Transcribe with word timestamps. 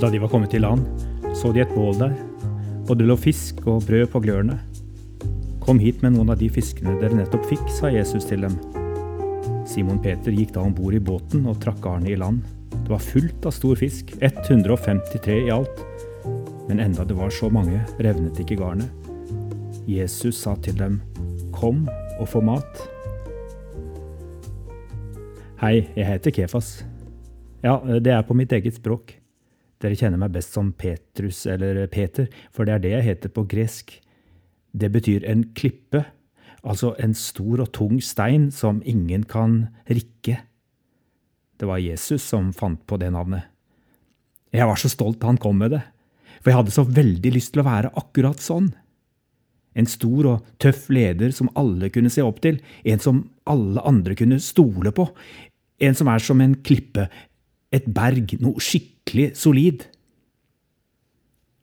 Da 0.00 0.08
de 0.08 0.18
var 0.18 0.30
kommet 0.32 0.48
til 0.48 0.62
land, 0.64 0.80
så 1.36 1.50
de 1.52 1.60
et 1.60 1.72
bål 1.76 1.98
der, 2.00 2.14
og 2.88 2.94
det 2.96 3.04
lå 3.04 3.16
fisk 3.20 3.60
og 3.68 3.82
brød 3.84 4.06
på 4.08 4.22
glørne. 4.24 4.56
Kom 5.60 5.78
hit 5.82 6.00
med 6.00 6.14
noen 6.14 6.32
av 6.32 6.40
de 6.40 6.48
fiskene 6.48 6.94
dere 7.02 7.18
nettopp 7.18 7.44
fikk, 7.50 7.66
sa 7.68 7.90
Jesus 7.92 8.24
til 8.30 8.46
dem. 8.46 8.56
Simon 9.68 10.00
Peter 10.00 10.32
gikk 10.32 10.54
da 10.56 10.64
om 10.64 10.72
bord 10.74 10.96
i 10.96 11.02
båten 11.04 11.44
og 11.50 11.60
trakk 11.60 11.82
garnet 11.84 12.14
i 12.14 12.16
land. 12.18 12.40
Det 12.90 12.94
var 12.94 12.98
fullt 13.06 13.46
av 13.46 13.50
stor 13.54 13.76
fisk, 13.76 14.08
153 14.20 15.34
i 15.46 15.50
alt. 15.54 15.76
Men 16.68 16.80
enda 16.80 17.04
det 17.06 17.14
var 17.14 17.30
så 17.30 17.46
mange, 17.46 17.84
revnet 18.02 18.40
ikke 18.42 18.56
garnet. 18.58 18.90
Jesus 19.86 20.40
sa 20.42 20.56
til 20.58 20.74
dem, 20.74 20.96
Kom 21.54 21.84
og 22.18 22.26
få 22.32 22.42
mat. 22.42 22.82
Hei, 25.62 25.86
jeg 25.94 26.08
heter 26.08 26.34
Kefas. 26.34 26.72
Ja, 27.62 27.78
det 27.78 28.10
er 28.10 28.26
på 28.26 28.34
mitt 28.34 28.50
eget 28.58 28.82
språk. 28.82 29.14
Dere 29.78 29.94
kjenner 29.94 30.18
meg 30.18 30.34
best 30.34 30.58
som 30.58 30.74
Petrus 30.74 31.44
eller 31.46 31.84
Peter, 31.86 32.26
for 32.50 32.66
det 32.66 32.74
er 32.74 32.86
det 32.88 32.94
jeg 32.96 33.08
heter 33.12 33.36
på 33.38 33.46
gresk. 33.54 34.00
Det 34.74 34.90
betyr 34.90 35.30
en 35.30 35.52
klippe, 35.54 36.08
altså 36.66 36.96
en 36.98 37.14
stor 37.14 37.68
og 37.68 37.70
tung 37.70 38.02
stein 38.02 38.50
som 38.50 38.82
ingen 38.82 39.30
kan 39.30 39.68
rikke. 39.86 40.40
Det 41.60 41.68
var 41.68 41.82
Jesus 41.82 42.24
som 42.24 42.54
fant 42.56 42.80
på 42.88 42.96
det 42.96 43.10
navnet. 43.12 43.44
Jeg 44.50 44.66
var 44.66 44.80
så 44.80 44.88
stolt 44.90 45.20
da 45.20 45.28
han 45.28 45.40
kom 45.40 45.60
med 45.60 45.74
det, 45.76 45.82
for 46.40 46.50
jeg 46.50 46.58
hadde 46.58 46.74
så 46.74 46.86
veldig 46.88 47.32
lyst 47.34 47.52
til 47.52 47.62
å 47.62 47.68
være 47.68 47.92
akkurat 48.00 48.40
sånn. 48.40 48.70
En 49.76 49.86
stor 49.86 50.26
og 50.32 50.48
tøff 50.62 50.88
leder 50.90 51.34
som 51.36 51.52
alle 51.60 51.92
kunne 51.92 52.10
se 52.10 52.24
opp 52.24 52.40
til, 52.42 52.58
en 52.82 53.02
som 53.02 53.20
alle 53.44 53.84
andre 53.86 54.16
kunne 54.18 54.40
stole 54.42 54.90
på, 54.96 55.06
en 55.84 55.96
som 55.96 56.08
er 56.10 56.24
som 56.24 56.40
en 56.42 56.56
klippe, 56.64 57.06
et 57.70 57.86
berg, 57.86 58.34
noe 58.42 58.64
skikkelig 58.64 59.30
solid. 59.38 59.84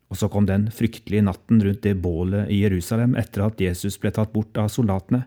Og 0.08 0.22
så 0.22 0.30
kom 0.32 0.46
den 0.48 0.70
fryktelige 0.72 1.26
natten 1.26 1.60
rundt 1.66 1.84
det 1.84 1.98
bålet 2.00 2.54
i 2.54 2.62
Jerusalem 2.62 3.18
etter 3.20 3.44
at 3.50 3.60
Jesus 3.60 3.98
ble 4.00 4.14
tatt 4.16 4.32
bort 4.32 4.56
av 4.62 4.72
soldatene. 4.72 5.26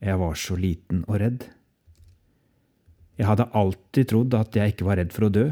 Jeg 0.00 0.18
var 0.18 0.38
så 0.40 0.56
liten 0.58 1.04
og 1.06 1.20
redd. 1.20 1.44
Jeg 3.20 3.28
hadde 3.28 3.50
alltid 3.52 4.08
trodd 4.08 4.34
at 4.38 4.56
jeg 4.56 4.72
ikke 4.72 4.86
var 4.88 4.96
redd 4.96 5.10
for 5.12 5.28
å 5.28 5.32
dø, 5.34 5.50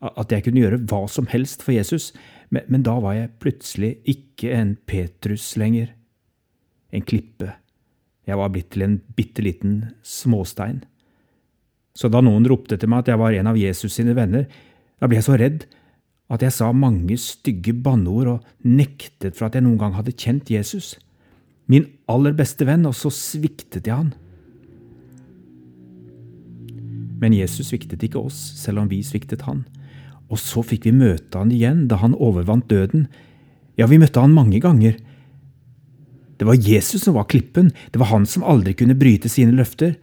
at 0.00 0.32
jeg 0.32 0.46
kunne 0.46 0.62
gjøre 0.62 0.78
hva 0.88 1.02
som 1.12 1.26
helst 1.28 1.60
for 1.60 1.76
Jesus, 1.76 2.14
men, 2.48 2.64
men 2.72 2.84
da 2.86 2.94
var 3.04 3.18
jeg 3.18 3.34
plutselig 3.42 3.90
ikke 4.08 4.54
en 4.56 4.72
Petrus 4.88 5.52
lenger. 5.60 5.90
En 6.96 7.04
klippe. 7.04 7.52
Jeg 8.24 8.40
var 8.40 8.48
blitt 8.54 8.70
til 8.72 8.86
en 8.86 8.96
bitte 9.18 9.44
liten 9.44 9.74
småstein. 10.06 10.80
Så 11.92 12.08
da 12.08 12.22
noen 12.24 12.46
ropte 12.48 12.78
til 12.80 12.88
meg 12.88 13.04
at 13.04 13.12
jeg 13.12 13.20
var 13.20 13.36
en 13.36 13.50
av 13.52 13.60
Jesus 13.60 13.98
sine 13.98 14.16
venner, 14.16 14.48
da 14.96 15.08
ble 15.10 15.20
jeg 15.20 15.28
så 15.28 15.36
redd 15.36 15.68
at 16.30 16.44
jeg 16.46 16.54
sa 16.54 16.70
mange 16.72 17.18
stygge 17.20 17.74
banneord 17.74 18.36
og 18.36 18.64
nektet 18.64 19.36
for 19.36 19.48
at 19.48 19.58
jeg 19.58 19.66
noen 19.66 19.80
gang 19.80 19.96
hadde 19.98 20.16
kjent 20.16 20.52
Jesus, 20.52 20.94
min 21.70 21.90
aller 22.10 22.32
beste 22.38 22.64
venn, 22.66 22.86
og 22.88 22.96
så 22.96 23.12
sviktet 23.14 23.86
jeg 23.86 23.94
han. 23.94 24.14
Men 27.20 27.36
Jesus 27.36 27.70
sviktet 27.70 28.02
ikke 28.06 28.22
oss, 28.22 28.38
selv 28.56 28.82
om 28.82 28.88
vi 28.90 29.02
sviktet 29.04 29.44
han. 29.44 29.66
Og 30.30 30.40
så 30.40 30.62
fikk 30.64 30.86
vi 30.88 30.96
møte 30.96 31.38
han 31.38 31.52
igjen 31.52 31.86
da 31.90 31.98
han 32.00 32.16
overvant 32.16 32.68
døden. 32.70 33.08
Ja, 33.76 33.88
vi 33.90 34.00
møtte 34.00 34.22
han 34.22 34.34
mange 34.36 34.60
ganger. 34.62 34.96
Det 36.40 36.46
var 36.48 36.56
Jesus 36.56 37.04
som 37.04 37.18
var 37.18 37.28
klippen, 37.28 37.68
det 37.92 38.00
var 38.00 38.14
han 38.14 38.24
som 38.24 38.46
aldri 38.48 38.72
kunne 38.78 38.96
bryte 38.96 39.28
sine 39.28 39.52
løfter. 39.52 39.98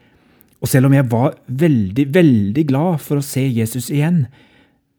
Og 0.61 0.69
selv 0.69 0.89
om 0.89 0.93
jeg 0.93 1.07
var 1.09 1.37
veldig, 1.47 2.05
veldig 2.13 2.65
glad 2.69 3.01
for 3.01 3.17
å 3.17 3.25
se 3.25 3.41
Jesus 3.45 3.89
igjen, 3.93 4.25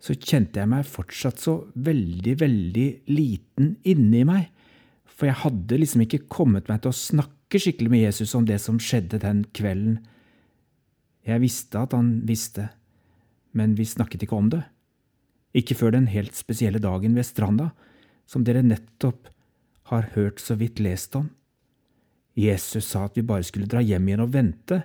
så 0.02 0.14
kjente 0.14 0.62
jeg 0.62 0.70
meg 0.70 0.86
fortsatt 0.86 1.42
så 1.42 1.56
veldig, 1.74 2.34
veldig 2.38 2.88
liten 3.10 3.72
inni 3.86 4.22
meg, 4.26 4.48
for 5.06 5.26
jeg 5.26 5.42
hadde 5.42 5.80
liksom 5.82 6.04
ikke 6.04 6.26
kommet 6.30 6.70
meg 6.70 6.82
til 6.82 6.92
å 6.92 6.98
snakke 6.98 7.58
skikkelig 7.58 7.90
med 7.90 8.04
Jesus 8.04 8.34
om 8.38 8.46
det 8.46 8.60
som 8.62 8.78
skjedde 8.82 9.18
den 9.22 9.42
kvelden. 9.54 9.98
Jeg 11.28 11.42
visste 11.42 11.80
at 11.84 11.92
han 11.92 12.22
visste, 12.28 12.70
men 13.52 13.74
vi 13.76 13.84
snakket 13.84 14.24
ikke 14.24 14.36
om 14.38 14.48
det. 14.52 14.62
Ikke 15.56 15.76
før 15.76 15.92
den 15.92 16.08
helt 16.08 16.36
spesielle 16.36 16.80
dagen 16.80 17.16
ved 17.16 17.26
stranda, 17.28 17.70
som 18.28 18.44
dere 18.44 18.64
nettopp 18.64 19.28
har 19.92 20.10
hørt 20.14 20.40
så 20.40 20.56
vidt 20.60 20.80
lest 20.80 21.16
om. 21.16 21.28
Jesus 22.38 22.92
sa 22.92 23.06
at 23.08 23.16
vi 23.18 23.26
bare 23.26 23.44
skulle 23.44 23.68
dra 23.68 23.82
hjem 23.84 24.08
igjen 24.08 24.24
og 24.24 24.32
vente, 24.32 24.82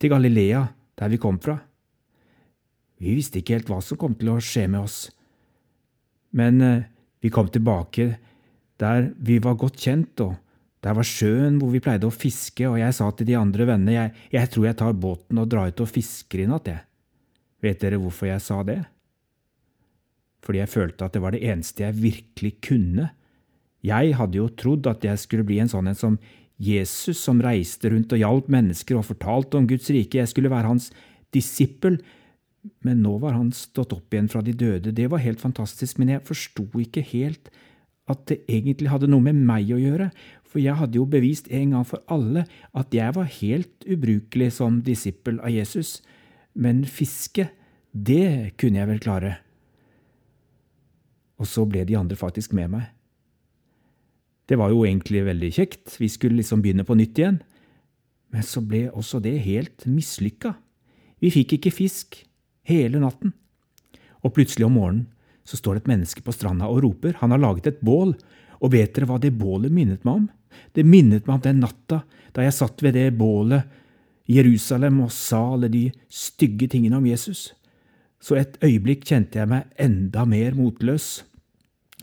til 0.00 0.10
Galilea, 0.10 0.64
der 0.98 1.12
vi 1.12 1.20
kom 1.22 1.38
fra. 1.40 1.54
Vi 3.00 3.14
visste 3.16 3.40
ikke 3.40 3.56
helt 3.58 3.70
hva 3.70 3.80
som 3.84 4.00
kom 4.00 4.16
til 4.18 4.32
å 4.32 4.40
skje 4.42 4.66
med 4.68 4.84
oss, 4.84 4.98
men 6.34 6.60
eh, 6.60 6.86
vi 7.22 7.30
kom 7.32 7.48
tilbake 7.52 8.08
der 8.82 9.12
vi 9.22 9.38
var 9.42 9.56
godt 9.60 9.78
kjent, 9.80 10.20
og 10.20 10.34
der 10.84 10.96
var 10.96 11.06
sjøen 11.08 11.56
hvor 11.60 11.72
vi 11.72 11.80
pleide 11.80 12.08
å 12.08 12.12
fiske, 12.12 12.66
og 12.68 12.76
jeg 12.76 12.92
sa 12.96 13.08
til 13.16 13.28
de 13.30 13.38
andre 13.40 13.66
vennene, 13.70 13.94
jeg, 13.94 14.12
jeg 14.34 14.50
tror 14.52 14.66
jeg 14.68 14.78
tar 14.82 14.98
båten 15.00 15.40
og 15.40 15.48
drar 15.48 15.72
ut 15.72 15.80
og 15.80 15.88
fisker 15.88 16.44
i 16.44 16.48
natt, 16.50 16.68
jeg. 16.68 16.84
Vet 17.64 17.80
dere 17.80 18.00
hvorfor 18.02 18.28
jeg 18.28 18.44
sa 18.44 18.58
det? 18.68 18.82
Fordi 20.44 20.60
jeg 20.60 20.72
følte 20.74 21.06
at 21.06 21.14
det 21.16 21.22
var 21.24 21.32
det 21.32 21.44
eneste 21.48 21.86
jeg 21.86 21.96
virkelig 21.96 22.52
kunne. 22.66 23.08
Jeg 23.84 24.12
hadde 24.18 24.40
jo 24.42 24.50
trodd 24.52 24.90
at 24.90 25.06
jeg 25.08 25.22
skulle 25.22 25.46
bli 25.48 25.62
en 25.62 25.72
sånn 25.72 25.88
en 25.88 25.96
som 25.96 26.18
Jesus 26.60 27.18
som 27.24 27.40
reiste 27.42 27.88
rundt 27.90 28.12
og 28.14 28.20
hjalp 28.20 28.50
mennesker 28.52 28.98
og 28.98 29.08
fortalte 29.08 29.58
om 29.58 29.66
Guds 29.70 29.88
rike, 29.90 30.20
jeg 30.20 30.30
skulle 30.30 30.52
være 30.52 30.68
hans 30.68 30.90
disippel, 31.34 31.98
men 32.84 33.00
nå 33.04 33.16
var 33.24 33.34
han 33.36 33.50
stått 33.56 33.92
opp 33.96 34.14
igjen 34.14 34.30
fra 34.30 34.44
de 34.44 34.54
døde, 34.56 34.92
det 34.94 35.08
var 35.10 35.24
helt 35.24 35.42
fantastisk, 35.42 35.98
men 35.98 36.14
jeg 36.14 36.26
forsto 36.28 36.68
ikke 36.80 37.02
helt 37.10 37.50
at 38.10 38.24
det 38.28 38.42
egentlig 38.50 38.90
hadde 38.92 39.08
noe 39.08 39.24
med 39.24 39.38
meg 39.48 39.70
å 39.72 39.80
gjøre, 39.80 40.10
for 40.44 40.62
jeg 40.62 40.76
hadde 40.78 41.00
jo 41.00 41.06
bevist 41.10 41.48
en 41.50 41.72
gang 41.74 41.86
for 41.88 42.04
alle 42.12 42.44
at 42.76 42.92
jeg 42.94 43.14
var 43.16 43.30
helt 43.40 43.86
ubrukelig 43.90 44.52
som 44.58 44.82
disippel 44.86 45.40
av 45.40 45.50
Jesus, 45.50 45.98
men 46.54 46.84
fiske, 46.86 47.48
det 47.90 48.54
kunne 48.60 48.78
jeg 48.78 48.90
vel 48.90 49.00
klare. 49.02 49.32
Og 51.40 51.48
så 51.50 51.64
ble 51.66 51.82
de 51.88 51.96
andre 51.98 52.18
faktisk 52.18 52.54
med 52.54 52.70
meg. 52.76 52.90
Det 54.44 54.58
var 54.60 54.70
jo 54.70 54.84
egentlig 54.84 55.24
veldig 55.24 55.50
kjekt, 55.56 55.96
vi 55.98 56.10
skulle 56.12 56.38
liksom 56.38 56.62
begynne 56.62 56.84
på 56.86 56.96
nytt 56.98 57.18
igjen. 57.18 57.40
Men 58.34 58.44
så 58.44 58.60
ble 58.60 58.88
også 58.92 59.20
det 59.24 59.38
helt 59.46 59.86
mislykka. 59.86 60.52
Vi 61.22 61.30
fikk 61.32 61.56
ikke 61.56 61.72
fisk 61.72 62.18
hele 62.68 63.00
natten. 63.00 63.32
Og 64.24 64.34
plutselig 64.36 64.66
om 64.66 64.76
morgenen 64.76 65.08
så 65.44 65.58
står 65.60 65.76
det 65.76 65.84
et 65.84 65.92
menneske 65.92 66.24
på 66.24 66.32
stranda 66.32 66.68
og 66.70 66.82
roper, 66.84 67.18
han 67.20 67.34
har 67.34 67.42
laget 67.42 67.68
et 67.70 67.82
bål, 67.84 68.14
og 68.64 68.72
vet 68.72 68.94
dere 68.96 69.08
hva 69.10 69.18
det 69.20 69.34
bålet 69.36 69.72
minnet 69.72 70.04
meg 70.06 70.22
om? 70.22 70.28
Det 70.72 70.86
minnet 70.86 71.26
meg 71.26 71.36
om 71.36 71.44
den 71.44 71.60
natta 71.64 72.04
da 72.34 72.44
jeg 72.46 72.56
satt 72.56 72.82
ved 72.82 72.96
det 72.96 73.10
bålet 73.18 73.68
Jerusalem 74.30 75.02
og 75.04 75.12
sa 75.12 75.42
alle 75.52 75.68
de 75.68 75.84
stygge 76.08 76.68
tingene 76.72 76.96
om 76.96 77.06
Jesus. 77.06 77.52
Så 78.24 78.38
et 78.40 78.56
øyeblikk 78.64 79.04
kjente 79.04 79.40
jeg 79.40 79.50
meg 79.50 79.68
enda 79.80 80.24
mer 80.28 80.56
motløs. 80.56 81.22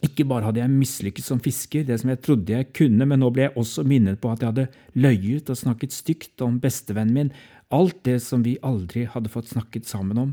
Ikke 0.05 0.25
bare 0.29 0.47
hadde 0.47 0.61
jeg 0.61 0.73
mislykkes 0.73 1.27
som 1.31 1.41
fisker, 1.41 1.85
det 1.85 1.99
som 2.01 2.11
jeg 2.13 2.21
trodde 2.25 2.53
jeg 2.53 2.69
kunne, 2.77 3.05
men 3.05 3.21
nå 3.21 3.31
ble 3.33 3.47
jeg 3.47 3.57
også 3.57 3.85
minnet 3.85 4.21
på 4.21 4.29
at 4.31 4.41
jeg 4.41 4.51
hadde 4.51 4.67
løyet 5.01 5.49
og 5.49 5.57
snakket 5.57 5.93
stygt 5.93 6.41
om 6.45 6.59
bestevennen 6.61 7.17
min, 7.17 7.33
alt 7.73 7.99
det 8.05 8.19
som 8.21 8.45
vi 8.45 8.57
aldri 8.65 9.07
hadde 9.09 9.31
fått 9.33 9.51
snakket 9.53 9.89
sammen 9.89 10.17
om. 10.21 10.31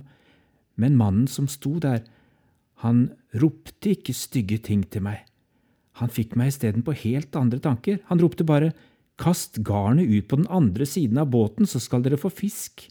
Men 0.81 0.97
mannen 0.97 1.29
som 1.29 1.49
sto 1.49 1.77
der, 1.83 2.03
han 2.85 3.09
ropte 3.39 3.95
ikke 3.97 4.15
stygge 4.15 4.61
ting 4.69 4.85
til 4.87 5.05
meg. 5.09 5.25
Han 5.99 6.13
fikk 6.15 6.37
meg 6.39 6.53
isteden 6.53 6.85
på 6.87 6.95
helt 7.01 7.35
andre 7.39 7.59
tanker. 7.63 7.99
Han 8.11 8.23
ropte 8.23 8.47
bare 8.47 8.73
Kast 9.19 9.59
garnet 9.67 10.07
ut 10.07 10.29
på 10.31 10.37
den 10.39 10.47
andre 10.47 10.87
siden 10.87 11.19
av 11.19 11.33
båten, 11.33 11.67
så 11.67 11.81
skal 11.83 12.05
dere 12.05 12.21
få 12.21 12.31
fisk. 12.31 12.85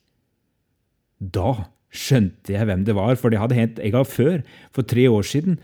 Da 1.24 1.70
skjønte 1.88 2.52
jeg 2.52 2.68
hvem 2.68 2.84
det 2.84 2.98
var, 2.98 3.16
for 3.16 3.32
det 3.32 3.40
hadde 3.40 3.56
hendt 3.56 3.80
en 3.80 3.94
gang 3.96 4.08
før, 4.08 4.42
for 4.76 4.84
tre 4.84 5.08
år 5.08 5.24
siden 5.24 5.56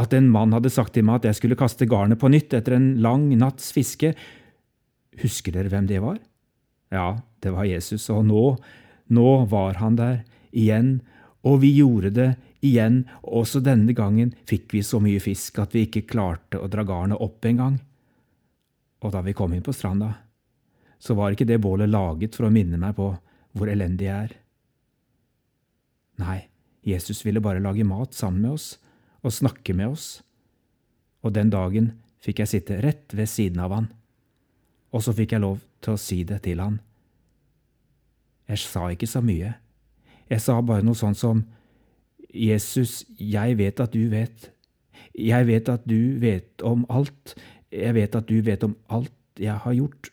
at 0.00 0.14
en 0.16 0.30
mann 0.32 0.54
hadde 0.56 0.72
sagt 0.72 0.94
til 0.96 1.04
meg 1.04 1.20
at 1.20 1.28
jeg 1.28 1.36
skulle 1.36 1.58
kaste 1.58 1.84
garnet 1.90 2.20
på 2.20 2.30
nytt 2.32 2.54
etter 2.56 2.78
en 2.78 2.94
lang 3.04 3.28
natts 3.36 3.74
fiske. 3.76 4.14
Husker 5.20 5.52
dere 5.52 5.68
hvem 5.68 5.90
det 5.90 6.00
var? 6.00 6.16
Ja, 6.88 7.20
det 7.44 7.52
var 7.52 7.68
Jesus, 7.68 8.08
og 8.08 8.24
nå, 8.30 8.44
nå 9.12 9.30
var 9.52 9.76
han 9.82 10.00
der 10.00 10.22
igjen, 10.50 11.02
og 11.44 11.60
vi 11.60 11.74
gjorde 11.76 12.14
det 12.16 12.30
igjen, 12.60 13.04
også 13.22 13.62
denne 13.64 13.94
gangen 13.96 14.34
fikk 14.48 14.74
vi 14.74 14.82
så 14.86 15.00
mye 15.02 15.20
fisk 15.22 15.58
at 15.62 15.74
vi 15.76 15.86
ikke 15.86 16.06
klarte 16.10 16.60
å 16.60 16.68
dra 16.70 16.84
garnet 16.86 17.20
opp 17.20 17.44
engang. 17.48 17.78
Og 19.00 19.14
da 19.14 19.22
vi 19.24 19.34
kom 19.36 19.54
inn 19.56 19.64
på 19.64 19.74
stranda, 19.74 20.12
så 21.00 21.16
var 21.16 21.32
ikke 21.32 21.48
det 21.48 21.62
bålet 21.64 21.88
laget 21.88 22.36
for 22.36 22.48
å 22.48 22.52
minne 22.52 22.78
meg 22.80 22.96
på 22.98 23.08
hvor 23.56 23.70
elendig 23.72 24.06
jeg 24.10 24.28
er. 24.28 24.34
Nei, 26.20 26.40
Jesus 26.84 27.24
ville 27.24 27.40
bare 27.40 27.62
lage 27.64 27.86
mat 27.88 28.14
sammen 28.14 28.44
med 28.44 28.58
oss 28.58 28.74
og 29.24 29.32
snakke 29.32 29.74
med 29.76 29.94
oss. 29.94 30.20
Og 31.24 31.32
den 31.36 31.52
dagen 31.52 31.94
fikk 32.20 32.42
jeg 32.42 32.52
sitte 32.52 32.80
rett 32.84 33.16
ved 33.16 33.28
siden 33.28 33.60
av 33.64 33.72
han, 33.72 33.88
og 34.92 35.04
så 35.04 35.14
fikk 35.16 35.34
jeg 35.36 35.44
lov 35.44 35.60
til 35.80 35.96
å 35.96 36.00
si 36.00 36.22
det 36.28 36.42
til 36.44 36.60
han. 36.60 36.80
Jeg 38.50 38.60
sa 38.64 38.88
ikke 38.90 39.08
så 39.08 39.22
mye. 39.24 39.54
Jeg 40.28 40.42
sa 40.42 40.56
bare 40.60 40.84
noe 40.84 40.98
sånn 40.98 41.16
som 41.16 41.44
Jesus, 42.34 43.04
jeg 43.18 43.58
vet 43.58 43.80
at 43.80 43.92
du 43.94 44.08
vet. 44.12 44.50
Jeg 45.18 45.46
vet 45.48 45.68
at 45.68 45.84
du 45.88 46.18
vet 46.22 46.62
om 46.62 46.86
alt. 46.88 47.34
Jeg 47.72 47.94
vet 47.94 48.14
at 48.14 48.28
du 48.28 48.40
vet 48.46 48.64
om 48.64 48.76
alt 48.88 49.12
jeg 49.40 49.56
har 49.64 49.74
gjort. 49.74 50.10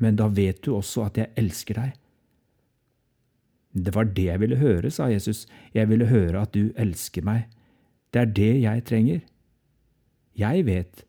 Men 0.00 0.16
da 0.16 0.28
vet 0.32 0.62
du 0.64 0.74
også 0.74 1.06
at 1.06 1.20
jeg 1.20 1.32
elsker 1.38 1.78
deg. 1.78 1.96
Det 3.70 3.94
var 3.94 4.08
det 4.10 4.26
jeg 4.26 4.40
ville 4.42 4.58
høre, 4.58 4.90
sa 4.90 5.06
Jesus. 5.12 5.46
Jeg 5.74 5.88
ville 5.88 6.10
høre 6.10 6.42
at 6.42 6.54
du 6.54 6.72
elsker 6.74 7.22
meg. 7.22 7.46
Det 8.10 8.22
er 8.22 8.32
det 8.34 8.52
jeg 8.64 8.84
trenger. 8.88 9.20
Jeg 10.34 10.66
vet 10.66 11.04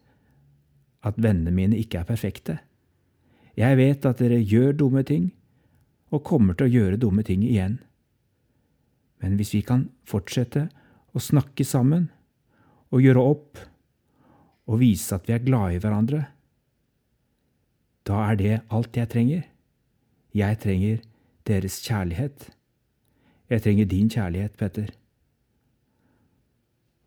at 1.02 1.18
vennene 1.18 1.54
mine 1.56 1.80
ikke 1.80 2.02
er 2.02 2.10
perfekte. 2.10 2.60
Jeg 3.58 3.78
vet 3.78 4.06
at 4.06 4.22
dere 4.22 4.38
gjør 4.38 4.78
dumme 4.78 5.04
ting, 5.04 5.32
og 6.12 6.26
kommer 6.28 6.54
til 6.54 6.68
å 6.68 6.74
gjøre 6.76 7.00
dumme 7.02 7.24
ting 7.24 7.44
igjen. 7.48 7.80
Men 9.22 9.38
hvis 9.38 9.54
vi 9.54 9.62
kan 9.66 9.88
fortsette 10.08 10.68
å 11.14 11.22
snakke 11.22 11.66
sammen 11.68 12.10
og 12.92 13.04
gjøre 13.04 13.24
opp 13.34 13.60
og 14.72 14.80
vise 14.82 15.16
at 15.16 15.28
vi 15.28 15.36
er 15.36 15.46
glade 15.46 15.78
i 15.78 15.82
hverandre, 15.84 16.24
da 18.08 18.24
er 18.32 18.40
det 18.40 18.56
alt 18.74 18.98
jeg 18.98 19.10
trenger. 19.12 19.44
Jeg 20.34 20.58
trenger 20.64 21.04
deres 21.48 21.78
kjærlighet. 21.86 22.50
Jeg 23.52 23.64
trenger 23.66 23.90
din 23.90 24.10
kjærlighet, 24.10 24.58
Petter. 24.58 24.90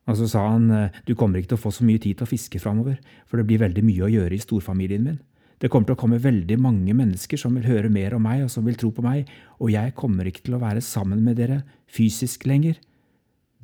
Og 0.05 0.19
så 0.21 0.29
sa 0.29 0.43
han, 0.53 0.69
du 1.09 1.15
kommer 1.17 1.41
ikke 1.41 1.55
til 1.55 1.59
å 1.59 1.65
få 1.65 1.73
så 1.73 1.87
mye 1.89 2.03
tid 2.03 2.19
til 2.19 2.27
å 2.27 2.31
fiske 2.31 2.61
framover, 2.61 2.99
for 3.27 3.41
det 3.41 3.47
blir 3.49 3.63
veldig 3.63 3.85
mye 3.87 4.05
å 4.05 4.13
gjøre 4.13 4.37
i 4.37 4.43
storfamilien 4.43 5.07
min. 5.07 5.23
Det 5.65 5.71
kommer 5.73 5.89
til 5.89 5.97
å 5.97 6.01
komme 6.03 6.21
veldig 6.21 6.59
mange 6.61 6.93
mennesker 6.93 7.41
som 7.41 7.55
vil 7.57 7.65
høre 7.65 7.89
mer 7.89 8.13
om 8.13 8.27
meg 8.27 8.43
og 8.45 8.51
som 8.53 8.67
vil 8.69 8.77
tro 8.77 8.91
på 8.93 9.01
meg, 9.01 9.31
og 9.57 9.71
jeg 9.73 9.95
kommer 9.97 10.29
ikke 10.29 10.43
til 10.45 10.59
å 10.59 10.61
være 10.61 10.83
sammen 10.85 11.23
med 11.25 11.39
dere 11.41 11.63
fysisk 11.89 12.45
lenger. 12.45 12.77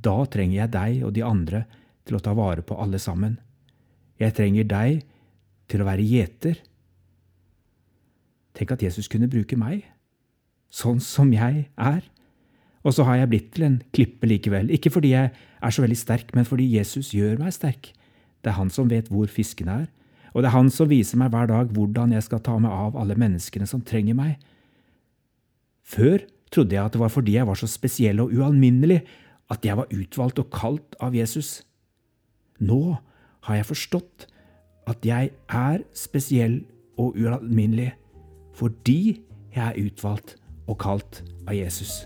Da 0.01 0.15
trenger 0.33 0.63
jeg 0.63 0.73
deg 0.73 1.03
og 1.05 1.13
de 1.19 1.27
andre 1.29 1.67
til 2.09 2.17
å 2.17 2.23
ta 2.25 2.33
vare 2.33 2.65
på 2.65 2.79
alle 2.81 2.97
sammen. 2.97 3.37
Jeg 4.17 4.33
trenger 4.39 4.71
deg 4.71 5.05
til 5.69 5.85
å 5.85 5.91
være 5.91 6.09
gjeter. 6.09 6.57
Tenk 8.57 8.73
at 8.73 8.89
Jesus 8.89 9.13
kunne 9.13 9.29
bruke 9.29 9.61
meg, 9.61 9.85
sånn 10.73 11.05
som 11.05 11.29
jeg 11.37 11.67
er. 11.77 12.03
Og 12.81 12.97
så 12.97 13.05
har 13.05 13.21
jeg 13.21 13.35
blitt 13.35 13.55
til 13.59 13.69
en 13.69 13.81
klippe 13.93 14.25
likevel, 14.25 14.73
ikke 14.73 14.97
fordi 14.97 15.13
jeg 15.13 15.35
er 15.37 15.77
så 15.77 15.85
veldig 15.85 16.01
sterk, 16.01 16.33
men 16.33 16.49
fordi 16.49 16.65
Jesus 16.79 17.13
gjør 17.13 17.45
meg 17.45 17.53
sterk. 17.53 17.93
Det 18.41 18.55
er 18.55 18.57
han 18.57 18.73
som 18.73 18.89
vet 18.89 19.13
hvor 19.13 19.29
fiskene 19.29 19.83
er, 19.83 19.89
og 20.33 20.43
det 20.43 20.51
er 20.51 20.57
han 20.57 20.71
som 20.73 20.91
viser 20.91 21.19
meg 21.21 21.33
hver 21.35 21.49
dag 21.51 21.73
hvordan 21.75 22.15
jeg 22.15 22.27
skal 22.27 22.43
ta 22.45 22.57
meg 22.63 22.71
av 22.73 22.99
alle 23.01 23.17
menneskene 23.19 23.67
som 23.69 23.83
trenger 23.87 24.17
meg. 24.19 24.37
Før 25.83 26.23
trodde 26.55 26.77
jeg 26.77 26.85
at 26.85 26.95
det 26.95 27.03
var 27.03 27.13
fordi 27.13 27.37
jeg 27.39 27.49
var 27.49 27.59
så 27.59 27.69
spesiell 27.71 28.23
og 28.23 28.35
ualminnelig 28.35 29.01
at 29.51 29.67
jeg 29.67 29.79
var 29.79 29.91
utvalgt 29.91 30.39
og 30.43 30.51
kalt 30.55 30.99
av 31.03 31.17
Jesus. 31.19 31.63
Nå 32.63 32.99
har 33.47 33.59
jeg 33.59 33.71
forstått 33.71 34.29
at 34.91 35.07
jeg 35.07 35.33
er 35.49 35.83
spesiell 35.97 36.61
og 37.01 37.19
ualminnelig 37.19 37.91
fordi 38.59 39.21
jeg 39.55 39.65
er 39.65 39.79
utvalgt 39.81 40.37
og 40.71 40.79
kalt 40.83 41.23
av 41.49 41.57
Jesus. 41.57 42.05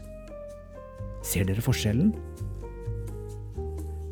Ser 1.25 1.49
dere 1.49 1.65
forskjellen? 1.65 2.13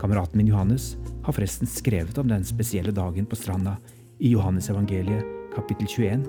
Kameraten 0.00 0.40
min 0.40 0.50
Johannes 0.50 0.96
har 1.22 1.36
forresten 1.36 1.68
skrevet 1.70 2.18
om 2.18 2.28
den 2.28 2.44
spesielle 2.44 2.92
dagen 2.92 3.28
på 3.28 3.38
stranda 3.38 3.76
i 4.22 4.30
Johannes 4.30 4.70
evangeliet 4.70 5.24
kapittel 5.50 5.88
21. 5.90 6.22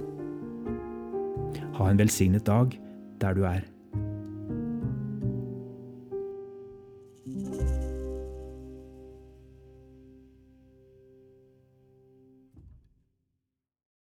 Ha 1.77 1.89
en 1.91 1.99
velsignet 2.01 2.45
dag 2.47 2.73
der 3.21 3.33
du 3.37 3.43
er. 3.45 3.72